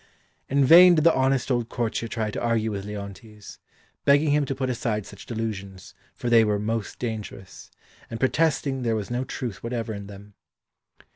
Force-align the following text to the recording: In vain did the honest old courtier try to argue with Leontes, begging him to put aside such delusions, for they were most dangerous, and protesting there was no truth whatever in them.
In 0.49 0.65
vain 0.65 0.95
did 0.95 1.03
the 1.03 1.13
honest 1.13 1.51
old 1.51 1.69
courtier 1.69 2.09
try 2.09 2.31
to 2.31 2.41
argue 2.41 2.71
with 2.71 2.85
Leontes, 2.85 3.59
begging 4.03 4.31
him 4.31 4.45
to 4.47 4.55
put 4.55 4.67
aside 4.67 5.05
such 5.05 5.27
delusions, 5.27 5.93
for 6.15 6.27
they 6.27 6.43
were 6.43 6.57
most 6.57 6.97
dangerous, 6.97 7.69
and 8.09 8.19
protesting 8.19 8.81
there 8.81 8.95
was 8.95 9.11
no 9.11 9.23
truth 9.23 9.61
whatever 9.61 9.93
in 9.93 10.07
them. 10.07 10.33